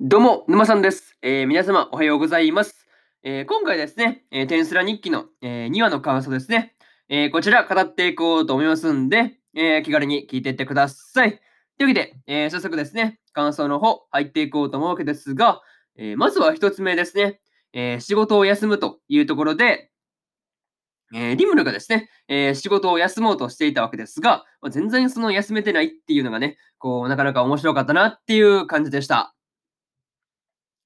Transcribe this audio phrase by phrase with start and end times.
[0.00, 1.18] どうも、沼さんです。
[1.22, 2.86] えー、皆様、おはようございます。
[3.24, 6.76] えー、今回ですね、えー、テンスラ日記の、え2話の感想ですね、
[7.08, 11.40] えこちら語っていこうと思いますんで、え気軽に聞いていってください。
[11.78, 15.62] というわけで、え早速ですね、感想の方入っていこうと思うわけですが、
[15.96, 17.40] えまずは一つ目ですね、
[17.72, 19.90] え仕事を休むというところで、
[21.12, 29.34] えー、リムルがですね、えー、仕事を休もうとしていたわけですが、まあ、全然その休めてないっていうのがね、こう、なかなか面白かったなっていう感じでした。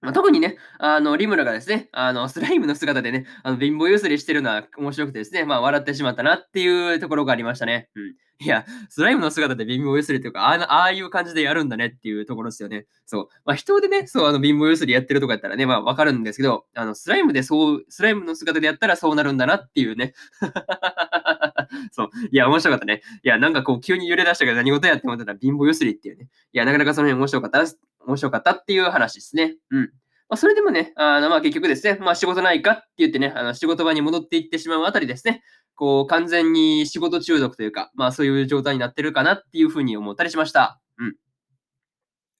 [0.03, 7.89] ま、特にね、あの、リムラがですね、あの、スライムの姿でね、あの、貧乏ゆすりしてるのは面白くてですね、まあ、笑ってしまったなっていうところがありましたね。
[7.95, 8.15] うん。
[8.41, 12.87] いや、スライムの姿で貧乏ゆすりというか、あああいう感じでやるんだねっていうところですよね。
[13.07, 13.29] そう。
[13.45, 20.15] まあ、人でね、そう、あの、貧乏ゆすりやってるとかやったらね、まあ、わかるんですけど、あの、スライムでそう、スライムの姿でやったらそうなるんだなっていうね。
[21.93, 22.11] そう。
[22.31, 23.03] いや、面白かったね。
[23.23, 26.29] いや、なんかこう、急に揺れ出したけど何事やって思ったら貧乏ゆすりっていうね。
[26.53, 27.65] いや、なかなかその辺面白かった、
[28.07, 29.57] 面白かったっていう話ですね。
[29.71, 29.93] うん。
[30.29, 35.43] まあ、それでもね、あの、まあ、結局ですね、まあ、仕事ないかって言ってね、あの、仕事場に戻っていってしまうあたりですね、
[35.75, 40.81] こう、完全に仕事中毒というか、まあ、そういう状態になってるかなっていうふうに思ったりしました。
[40.99, 41.17] うん。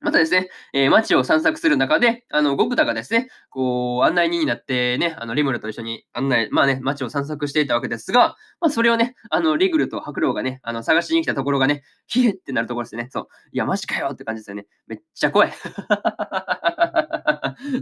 [0.03, 13.09] またですね、えー、街を散策する中で、あの、ゴブタがですね、こう、案内人になってね、あの、リムルと一緒に案内、まあね、街を散策していたわけですが、まあ、それをね、あの、リグルとハクロウがね、あの、探しに来たところがね、ヒエってなるところですね。
[13.11, 13.29] そう。
[13.53, 14.67] いや、マジかよって感じですよね。
[14.89, 15.53] めっちゃ怖い。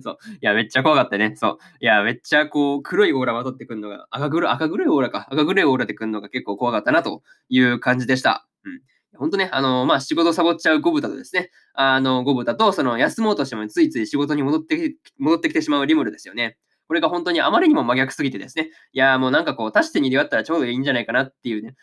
[0.03, 0.19] そう。
[0.35, 1.35] いや、めっちゃ怖かったね。
[1.37, 1.59] そう。
[1.81, 5.27] いや、めっちゃこう、黒いオーラまとってくるのが、赤黒、赤黒いオーラか。
[5.31, 8.47] 赤黒いオーラでくるのが結構怖かったなという感じでした。
[8.65, 8.90] うん。
[9.21, 16.57] 本当ね、あの、まあ、仕事サボっちゃうゴブタとですね、あの、ゴブタと、その、休もうとしてもついつい仕事に戻って戻ってきてしまうリムルですよね。
[16.89, 18.71] これが本当にあまりにも真逆すぎてですね。
[18.93, 21.77] いや、もうなんかこう、足して2で割ったらちょうどいいんじゃないかなっていうね。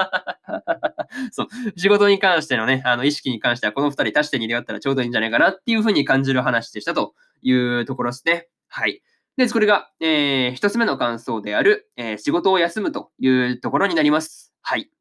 [1.32, 1.48] そう。
[1.76, 8.48] 仕事に関してのね、あの、意識に関しては、この2人足して2で割ったらちょうどいいんじゃないかなっていうふうに感じる話でしたというところですね。
[8.68, 9.02] はい。
[9.36, 14.54] で、これが、えー、一つ目の感想である、えー、仕事を休むというところになります。
[14.62, 14.93] はい。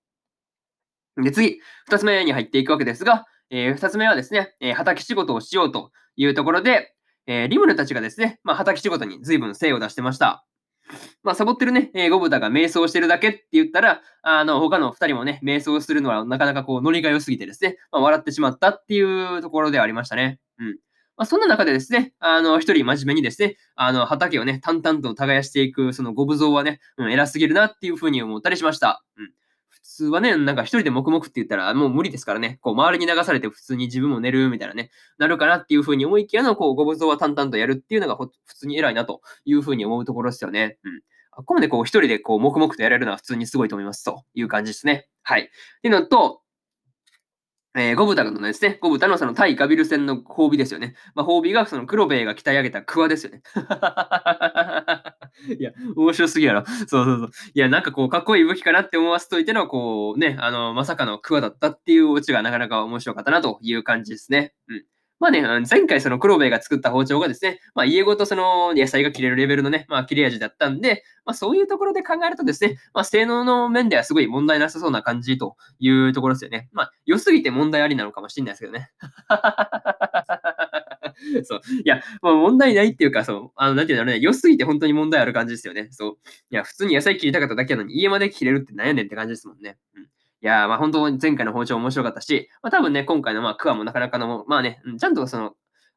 [1.18, 6.96] で、次、二つ目に入っていくわけですが、えー、二つ目はですね、えー、畑仕事をしようというところで、
[7.28, 10.46] えー、リムルたちがですね、まあ、畑仕事に随分精を出してました。
[11.24, 20.40] まあ、サボってるね、えー、ゴブタが瞑想してるだけって言ったら、あの、他の二人もね、瞑想するのはなかなかこう、ノリが良すぎてですね、まあ、笑ってしまったっていうところではありましたね。
[20.60, 20.68] うん。
[21.16, 29.04] まあ、そんな中でですね、あの、一人真面目にですね、あの、畑をね、淡々と耕していく、そのゴブ像はね、うん、偉すぎるなっていうふうに思ったりしました。
[29.18, 29.32] うん。
[29.84, 40.78] 通はね、なんか一人で黙々って言ったらもう無理ですからね、こう周りに流されて普通に自分も寝るみたいなね、なるかなっていうふうに思いきやの、こう、ご無像は淡々とやるっていうのが普通に偉いなというふうに思うところですよね。
[40.84, 41.02] うん。
[41.36, 45.08] あこまでこう一人でこう黙々とやれるのは普通にすごいと思いますという感じですね。
[45.24, 45.42] はい。
[45.42, 45.46] っ
[45.82, 46.42] ていうのと、
[47.76, 50.96] えー、ゴブタのですね、ゴブタのその対ガビル戦の褒美ですよね。
[51.16, 53.42] まあ、褒美がその黒兵衛が鍛え上げたクワですよね。
[55.60, 56.64] いや、面白すぎやろ。
[56.88, 57.30] そうそうそう。
[57.54, 64.54] いや、なんかこう、かっこいい武器かなって思わせといての、こう、ね、あの、まさかのクワだったっていうオチがなかなか面白かったなという感じですね。
[64.70, 64.84] うん。
[65.20, 76.68] まあね、前回その黒兵衛が作った包丁がですね、まあ家ごとその野菜が切れるレベルのね、まあ切れ味だったんで、まあそういうところで考えるとですね、まあ性能の面ではすごい問題なさそうな感じというところですよね。
[76.74, 78.90] まあ良すぎて問題ありなのかもしれないですけどね。
[81.44, 81.62] そう。
[81.84, 85.88] いや、まあ問題ないっていうか、そう、あの、なんていうんだろうね、良すぎて本当に問題ある感じですよね。
[85.92, 86.12] そう。
[86.50, 89.78] いや、普通に野菜切りたかっただけなのに家まで切れるって何やねんって感じですもんね。
[89.96, 90.04] うん。
[90.04, 95.56] いやまあ本当に前回の包丁面白かったし、まあ多分ね、今回のまあクワもなかなかの、まあね、ちゃんとその、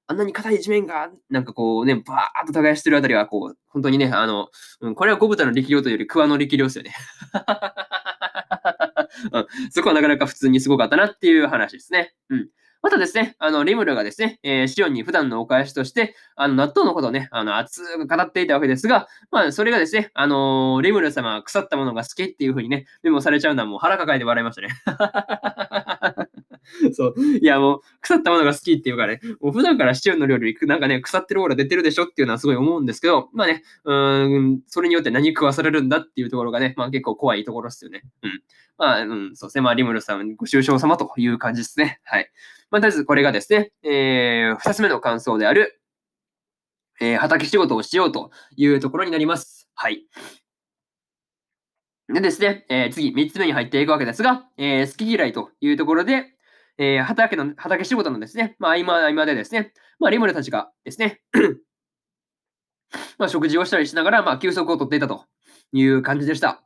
[0.08, 4.48] あんなに硬い地面が、なんかこうね、バーっと耕してるあたりは、こう、本当にね、あの、
[4.80, 6.94] うん、これは小豚の力量というより、クワの力量ですよね。
[9.32, 12.14] うん、そこはなかなか普通にすごかったなっていう話ですね。
[12.28, 12.48] うん。
[12.82, 26.25] またですね、あの、リムルがですね、えー、シオンに普段のお返しとして、あの、納豆のことをね、あの、熱く語っていたわけですが、まあ、それがですね、あのー、リムル様は腐ったものが好きっていうふうにね、メモされちゃうのはもう腹抱えて笑いましたね。
[26.92, 27.14] そう。
[27.40, 38.02] いや、もう、腐ったものが好きっていうかね、もう普段からシチューの料理、なんかね、腐ってるオーラ出てるでしょっていうのはすごい思うんですけど、まあね、うん、それによって何食わされるんだっていうところがね、まあ結構怖いところですよね。
[38.22, 38.42] うん。
[38.78, 39.62] まあ、うん、そうですね。
[39.62, 42.00] まあ、リムルさん、ご愁傷様という感じですね。
[42.04, 42.30] はい。
[42.70, 45.80] まあ、とりあえずこれがですね、えー、二つ目の感想である、
[47.00, 49.68] えー、畑仕事をしようというところになります。
[49.74, 50.06] はい。
[52.12, 56.35] でですね、えー、次、三つ目に入っていくわけですが、えー、好き嫌いというところで、
[56.78, 61.20] えー、畑の、畑仕事のですね、まあ、合間、合間でですね、まあ、リムルたちがですね、
[63.18, 65.24] まあ、食事をしたりしながら、まあ、休息をとっていたと
[65.72, 66.65] いう感じでした。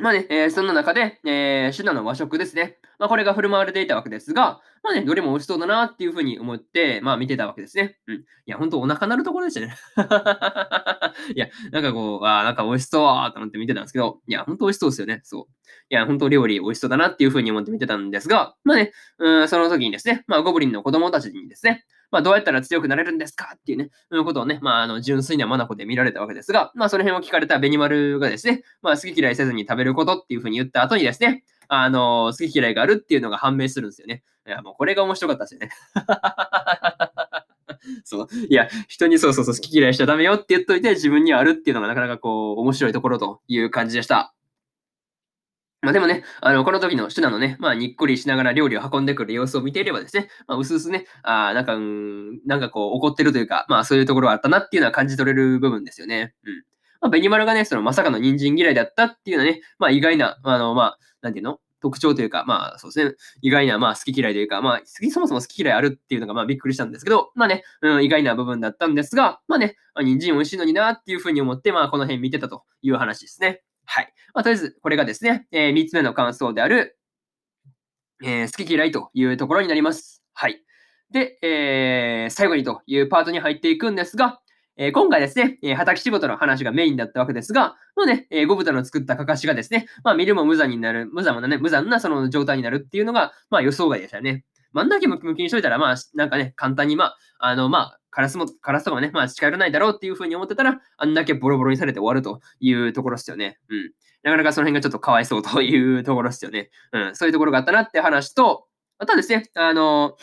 [0.00, 2.78] まあね、えー、そんな中で、えー、シュナの和食ですね。
[2.98, 7.98] まあ、これが振る舞われていたわけですが、まあね、どれも美味しそうだなっていうふうに思って、まあ見てたわけですね。
[8.06, 8.16] うん。
[8.16, 9.76] いや、ほんとお腹鳴るところでしたね。
[11.34, 15.20] いや、なんかこう、あなんか美味しそうと思って見てたんですけど、いや、ほんと美味しそうですよね。
[15.22, 15.44] そう。
[15.90, 34.22] いや、本当料理美味しそうだなっていうふうに思って見てたんですが、まあね、うん、その時にですね、まあゴブリンの子供たちにですね、まあ、どうやったら強くなれるんですかっていうね、うん、ことをね、まあ、あの、純粋な眼で見られたわけですが、まあ、その辺を聞かれたベニマルがですね、まあ、好き嫌いせずに食べることっていうふうに言った後にですね、あの、好き嫌いがあるっていうのが判明するんですよね。
[34.46, 35.70] いや、もうこれが面白かったですよね。
[38.04, 38.28] そう。
[38.48, 44.34] いや、人にそうそうそう、好き嫌いしちゃダメよって言っといて、自分にはあるっていうのがなかなかこう、面白いところという感じでした。
[45.80, 56.34] まあでもね、あの、この時のシュナのね、まあ、にっこりしながら料理を運んでくる様子を見ていればですね、まあ、うすうすね、ああなんか、うん、なんかこう、怒ってるというか、まあ、そういうところがあったなっていうのは感じ取れる部分ですよね。
[56.44, 56.52] うん。
[57.00, 61.60] まあ、ベニマルがね、その、まさかの人参嫌いだったっていうのはね、まあ、意外な、あの、まあ、なんていうの？
[61.80, 73.62] 特徴というか、まあそうですね、意外な、まあ好き嫌いというか、まあそもそも好き嫌いあるっていうのがまあびっくりしたんですけど、まあね、うん、意外な部分だったんですが、まあね、人参美味しいのになっていうふうに思って、まあこの辺見てたという話ですね。
[73.90, 74.12] はい。
[74.34, 76.98] まあ、とりあえず、これがですね、えー、3つ目の感想である、
[78.22, 80.22] えー、好き嫌いというところになります。
[80.34, 80.62] はい。
[81.10, 84.40] で、えー、最後にというパートに入っていくんですが、
[84.76, 94.44] えー、今回ですね、えー、畑仕事の話がメインだったわけですが、まあね、えー、ゴブタの作ったかかしがですね、まあ見るも無残になる、無残なね、無残なその状態になるっていうのが、まあ予想外でしたね。
[94.72, 103.58] 真ん中ムキムキにしといたら、まあ、なんかね、簡単に、まあ、あの、まあ、カラスも、カラスとかね、まあ、近寄らないだろうっていうふうに思ってたら、あんだけボロボロにされて終わるというところですよね。
[103.68, 103.92] うん。
[104.22, 106.70] なかなかその辺がちょっとかわいそうというところですよね。
[106.92, 108.66] うん、そういうところがあったなって話と、
[108.98, 110.16] あとはですね、あの、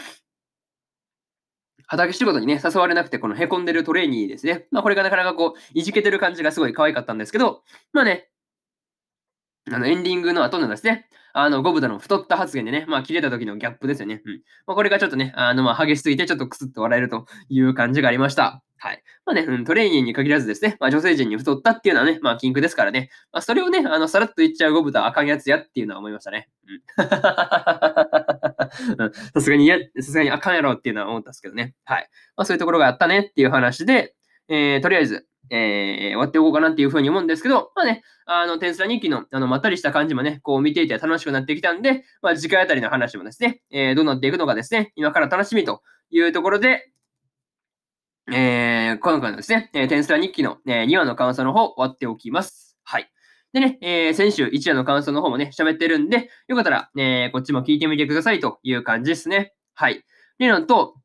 [1.87, 4.67] 畑仕事にね、誘われなくて、この凹んでるトレーニーですね。
[4.71, 8.29] まあ、これがなかなかこう、いじけてる感じがすごい可愛かったんですけど、まあね、
[9.71, 14.21] あの、エンディングの後のですね、あの、ゴブタの太った発言でね、まあ、切れた時のギャップですよね。
[14.25, 14.41] うん。
[14.67, 18.63] まあ、これがちょっとね、あの、まあ、激しすぎて、ちょっとクスッと笑えるという感じがありました。
[18.77, 19.03] はい。
[19.25, 26.49] まあね、うん、トレーニーに限らずですね、まあ、女性陣に太ったっていうのはね、まあ、禁句ですからね、まあ、それをね、あの、さらっと言っちゃうゴブタはあかんやつやっていうのは思いましたね。
[26.67, 26.81] うん。
[29.33, 31.73] さすがに、や、さすがにあかんやろっていうのは思ったんですけどね。
[31.83, 32.07] はい。
[32.37, 34.15] まあ、そういうところがあったねっていう話で、
[34.47, 46.91] えー、とりあえず、えー、終わっておこうかなっていうふうに思うんですけど、まあね、あの、テンスラ日記の、あの、まったりした感じもね、こう見ていて楽しくなってきたんで、まあ、次回あたりの話もですね、えー、どうなっていくのかですね、今から楽しみというところで、
[48.31, 52.75] えー、今回のですね、えー、テンスラ日記の、えー、2話の感想の方終わっておきます。
[52.83, 53.11] はい。
[53.53, 59.53] でね、えー、先週1話の感想の方もね、喋ってるんで、よかったら、えー、こっちも聞いてみてくださいという感じですね。
[59.75, 60.03] はい。
[60.39, 60.95] で、なんと、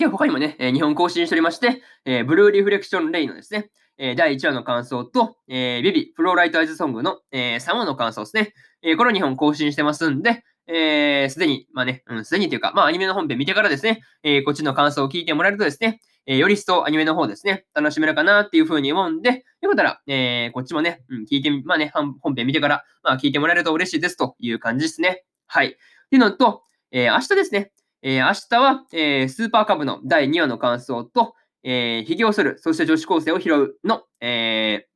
[0.00, 3.68] 今日他にもね、えー、日本更新しておりまして、えー、ブルーリフレクションレイのですね、
[3.98, 8.54] えー、第1話の感想と、えー、ビビ、フローライトアイズソングの、えー、3話の感想ですね。
[8.80, 25.24] えー、これを2本更新してますんで、えー、でに、まあね、うん、すでにというか、まあアニメの本編見てからですね、えー、こっちの感想を聞いてもらえるとですね、えー、より一層アニメの方ですね、楽しめるかなっていうふうに思うんで、よかったら、えー、こっちもね、うん、聞いて、まあね、本編見てから、まあ聞いてもらえると嬉しいですという感じですね。
[25.46, 25.66] はい。
[25.66, 25.76] って
[26.12, 34.86] いうのと、えー、明日ですね、えー、明日は、えー、スーパーカブの第2話の感想と、えー、髭をする、そして女子高生を拾うの、え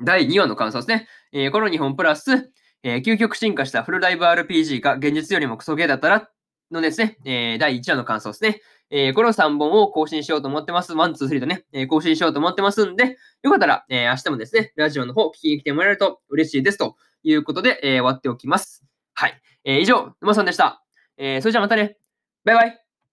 [0.00, 1.08] ー、第2話の感想ですね。
[1.32, 2.50] えー、この2本プラス、
[2.82, 6.28] えー、究極進化したフルライブ RPG が現実よりもクソゲーだったら
[6.72, 8.60] のですね、えー、第1話の感想ですね。
[8.90, 10.92] えー、この3本を更新しようと思ってます。
[10.92, 18.84] 1、2、3とね、えー、更新しようと思ってますんで、よかったら、えー、明日もですね、ラジオの方聞きに来てもらえると嬉しいですということで、えー、終わっておきます。
[19.14, 19.40] はい。
[19.64, 20.82] えー、以上、沼さんでした。
[21.24, 21.98] えー、それじゃあまたね。
[22.44, 22.81] バイバイ。